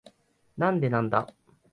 [0.57, 1.31] なんでなんだ？